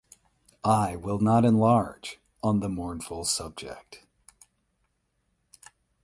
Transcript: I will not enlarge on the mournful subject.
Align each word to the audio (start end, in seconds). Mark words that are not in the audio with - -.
I 0.63 0.95
will 0.95 1.19
not 1.19 1.45
enlarge 1.45 2.17
on 2.41 2.59
the 2.59 2.69
mournful 2.69 3.23
subject. 3.23 4.03